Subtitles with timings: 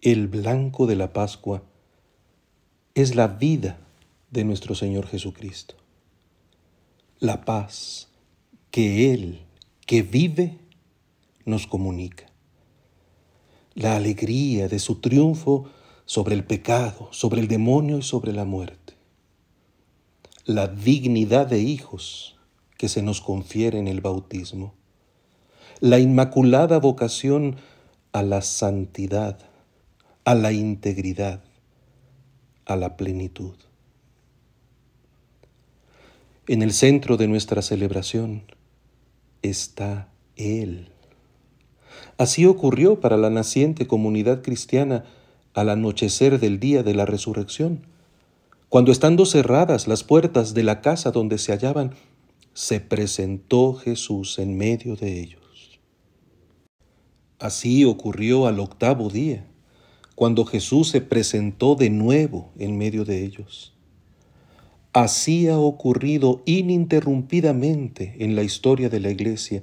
[0.00, 1.62] el blanco de la Pascua,
[2.94, 3.78] es la vida
[4.30, 5.74] de nuestro Señor Jesucristo.
[7.18, 8.08] La paz
[8.70, 9.40] que Él,
[9.86, 10.58] que vive,
[11.44, 12.26] nos comunica.
[13.74, 15.70] La alegría de su triunfo
[16.04, 18.94] sobre el pecado, sobre el demonio y sobre la muerte.
[20.44, 22.36] La dignidad de hijos
[22.76, 24.74] que se nos confiere en el bautismo.
[25.80, 27.56] La inmaculada vocación
[28.12, 29.47] a la santidad,
[30.28, 31.42] a la integridad,
[32.66, 33.54] a la plenitud.
[36.46, 38.42] En el centro de nuestra celebración
[39.40, 40.90] está Él.
[42.18, 45.06] Así ocurrió para la naciente comunidad cristiana
[45.54, 47.86] al anochecer del día de la resurrección,
[48.68, 51.94] cuando estando cerradas las puertas de la casa donde se hallaban,
[52.52, 55.80] se presentó Jesús en medio de ellos.
[57.38, 59.46] Así ocurrió al octavo día,
[60.18, 63.72] cuando Jesús se presentó de nuevo en medio de ellos.
[64.92, 69.62] Así ha ocurrido ininterrumpidamente en la historia de la Iglesia,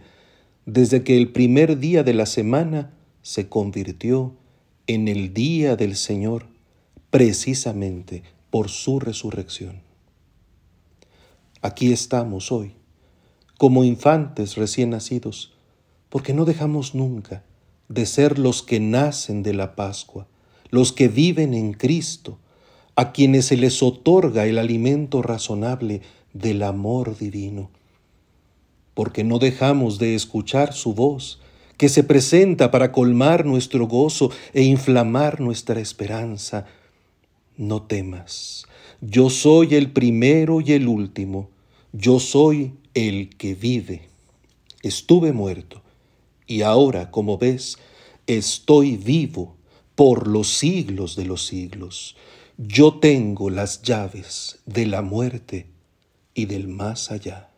[0.65, 4.33] desde que el primer día de la semana se convirtió
[4.87, 6.45] en el día del Señor,
[7.09, 9.81] precisamente por su resurrección.
[11.61, 12.71] Aquí estamos hoy,
[13.57, 15.53] como infantes recién nacidos,
[16.07, 17.43] porque no dejamos nunca
[17.89, 20.29] de ser los que nacen de la Pascua,
[20.75, 22.37] los que viven en Cristo,
[22.97, 26.01] a quienes se les otorga el alimento razonable
[26.33, 27.71] del amor divino.
[28.93, 31.39] Porque no dejamos de escuchar su voz,
[31.77, 36.65] que se presenta para colmar nuestro gozo e inflamar nuestra esperanza.
[37.55, 38.65] No temas,
[38.99, 41.49] yo soy el primero y el último,
[41.93, 44.09] yo soy el que vive.
[44.83, 45.81] Estuve muerto,
[46.47, 47.77] y ahora, como ves,
[48.27, 49.54] estoy vivo
[49.95, 52.15] por los siglos de los siglos.
[52.57, 55.67] Yo tengo las llaves de la muerte
[56.33, 57.49] y del más allá.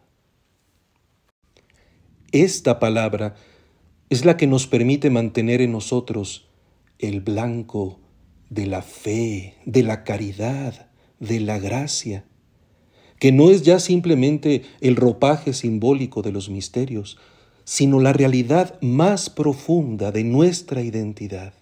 [2.32, 3.36] Esta palabra
[4.10, 6.48] es la que nos permite mantener en nosotros
[7.00, 8.00] el blanco
[8.50, 10.90] de la fe, de la caridad,
[11.20, 12.26] de la gracia,
[13.20, 17.18] que no es ya simplemente el ropaje simbólico de los misterios,
[17.64, 21.54] sino la realidad más profunda de nuestra identidad.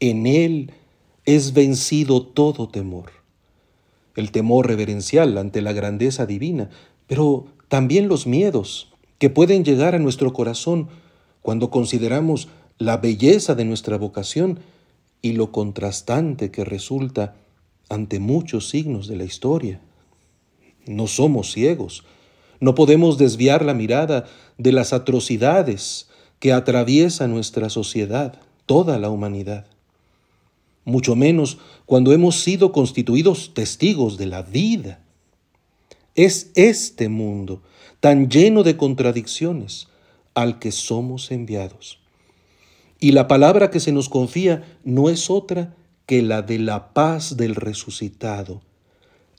[0.00, 0.72] En Él
[1.26, 3.10] es vencido todo temor.
[4.16, 6.70] El temor reverencial ante la grandeza divina,
[7.06, 10.88] pero también los miedos que pueden llegar a nuestro corazón
[11.42, 14.60] cuando consideramos la belleza de nuestra vocación
[15.20, 17.36] y lo contrastante que resulta
[17.90, 19.82] ante muchos signos de la historia.
[20.86, 22.04] No somos ciegos,
[22.58, 24.24] no podemos desviar la mirada
[24.56, 29.66] de las atrocidades que atraviesa nuestra sociedad, toda la humanidad.
[30.84, 35.00] Mucho menos cuando hemos sido constituidos testigos de la vida.
[36.14, 37.62] Es este mundo
[38.00, 39.88] tan lleno de contradicciones
[40.34, 41.98] al que somos enviados.
[42.98, 45.74] Y la palabra que se nos confía no es otra
[46.06, 48.62] que la de la paz del resucitado.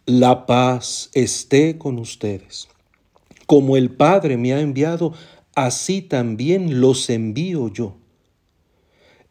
[0.05, 2.67] La paz esté con ustedes.
[3.45, 5.13] Como el Padre me ha enviado,
[5.53, 7.97] así también los envío yo.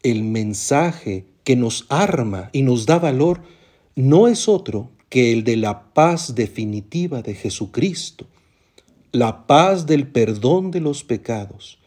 [0.02, 3.42] El mensaje que nos arma y nos da valor
[3.96, 8.28] no es otro que el de la paz definitiva de Jesucristo
[9.10, 11.80] la paz del perdón de los pecados,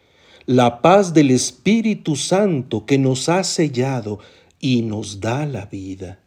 [0.45, 4.19] la paz del Espíritu Santo que nos ha sellado
[4.59, 6.19] y nos da la vida.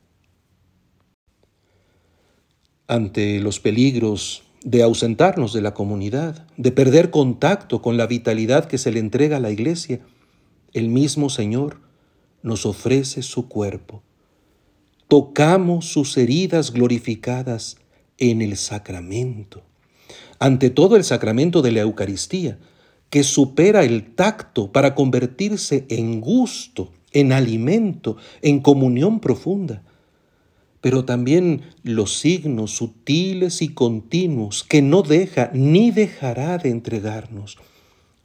[2.88, 8.78] Ante los peligros de ausentarnos de la comunidad, de perder contacto con la vitalidad que
[8.78, 10.00] se le entrega a la iglesia,
[10.72, 11.84] el mismo Señor
[12.42, 14.02] nos ofrece su cuerpo.
[15.08, 17.76] Tocamos sus heridas glorificadas
[18.18, 19.62] en el sacramento
[20.38, 22.58] ante todo el sacramento de la Eucaristía,
[23.10, 29.82] que supera el tacto para convertirse en gusto, en alimento, en comunión profunda,
[30.80, 37.56] pero también los signos sutiles y continuos que no deja ni dejará de entregarnos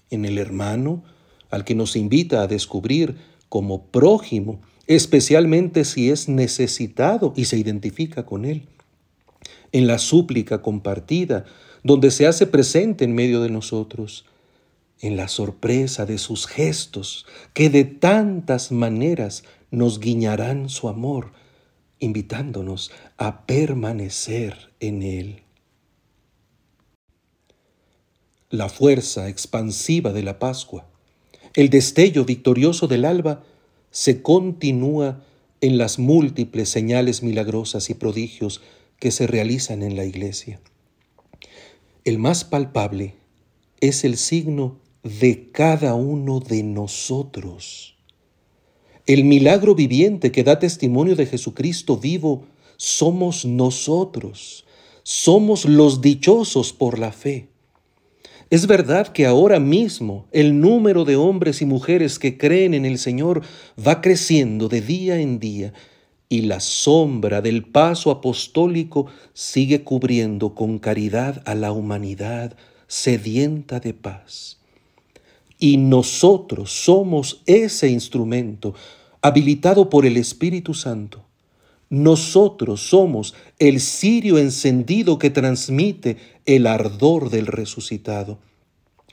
[0.10, 1.04] en el hermano
[1.50, 3.16] al que nos invita a descubrir
[3.52, 8.70] como prójimo, especialmente si es necesitado y se identifica con él,
[9.74, 11.44] en la súplica compartida,
[11.84, 14.24] donde se hace presente en medio de nosotros,
[15.02, 21.34] en la sorpresa de sus gestos, que de tantas maneras nos guiñarán su amor,
[22.00, 25.42] invitándonos a permanecer en Él.
[28.50, 30.88] La fuerza expansiva de la Pascua,
[31.56, 33.44] el destello victorioso del alba,
[33.92, 35.24] se continúa
[35.60, 38.62] en las múltiples señales milagrosas y prodigios
[39.00, 40.60] que se realizan en la iglesia.
[42.04, 43.16] El más palpable
[43.80, 47.96] es el signo de cada uno de nosotros.
[49.06, 52.46] El milagro viviente que da testimonio de Jesucristo vivo
[52.78, 54.66] somos nosotros.
[55.04, 57.51] Somos los dichosos por la fe.
[58.52, 62.98] Es verdad que ahora mismo el número de hombres y mujeres que creen en el
[62.98, 63.44] Señor
[63.80, 65.72] va creciendo de día en día
[66.28, 72.58] y la sombra del paso apostólico sigue cubriendo con caridad a la humanidad
[72.88, 74.60] sedienta de paz.
[75.58, 78.76] Y nosotros somos ese instrumento
[79.22, 81.24] habilitado por el Espíritu Santo.
[81.92, 86.16] Nosotros somos el cirio encendido que transmite
[86.46, 88.40] el ardor del resucitado.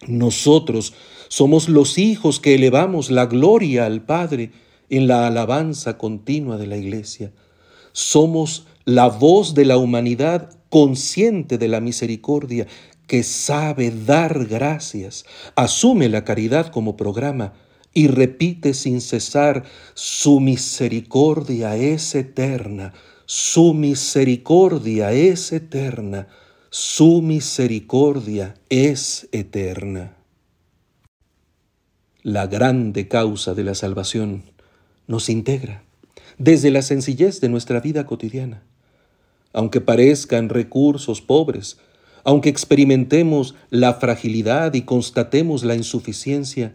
[0.06, 0.94] Nosotros
[1.26, 4.52] somos los hijos que elevamos la gloria al Padre
[4.90, 7.32] en la alabanza continua de la Iglesia.
[7.90, 12.68] Somos la voz de la humanidad consciente de la misericordia
[13.08, 15.24] que sabe dar gracias,
[15.56, 17.54] asume la caridad como programa
[17.92, 19.64] y repite sin cesar,
[19.94, 22.92] su misericordia es eterna,
[23.26, 26.28] su misericordia es eterna,
[26.70, 30.16] su misericordia es eterna.
[32.22, 34.44] La grande causa de la salvación
[35.06, 35.82] nos integra
[36.38, 38.62] desde la sencillez de nuestra vida cotidiana.
[39.52, 41.78] Aunque parezcan recursos pobres,
[42.24, 46.74] aunque experimentemos la fragilidad y constatemos la insuficiencia,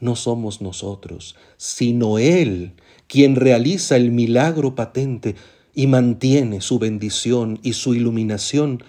[0.00, 2.74] no somos nosotros, sino Él
[3.06, 5.36] quien realiza el milagro patente
[5.74, 8.82] y mantiene su bendición y su iluminación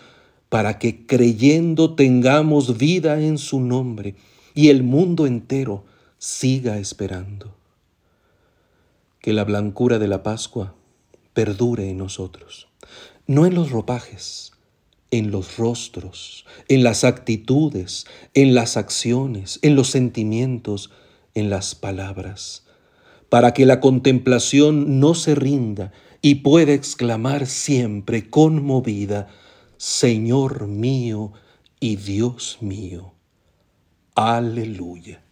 [0.49, 4.15] para que creyendo tengamos vida en su nombre
[4.55, 5.85] y el mundo entero
[6.17, 7.55] siga esperando.
[9.19, 10.73] Que la blancura de la Pascua
[11.33, 12.69] perdure en nosotros,
[13.27, 14.53] no en los ropajes,
[15.11, 20.91] en los rostros, en las actitudes, en las acciones, en los sentimientos,
[21.33, 22.65] en las palabras,
[23.29, 29.27] para que la contemplación no se rinda y pueda exclamar siempre conmovida,
[29.77, 31.33] Señor mío
[31.79, 33.13] y Dios mío.
[34.15, 35.26] Aleluya.